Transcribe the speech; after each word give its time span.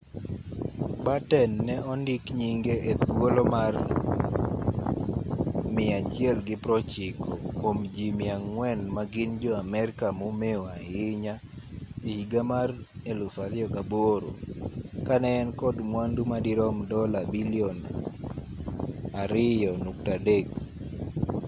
batten 1.05 1.51
ne 1.67 1.75
ondik 1.93 2.23
nyinge 2.39 2.73
e 2.91 2.93
thuolo 3.03 3.41
mar 3.55 3.73
190 5.75 7.07
kuom 7.59 7.77
ji 7.95 8.07
400 8.19 8.95
ma 8.95 9.03
gin 9.13 9.31
jo-amerka 9.41 10.07
momeu 10.19 10.61
ahinya 10.75 11.33
e 12.09 12.09
higa 12.17 12.41
mar 12.53 12.69
2008 13.11 14.23
ka 15.07 15.15
ne 15.23 15.29
en 15.41 15.49
kod 15.61 15.75
mwandu 15.91 16.21
ma 16.31 16.37
dirom 16.45 16.77
dola 16.93 17.19
bilion 17.33 17.77
$2.3 19.33 20.47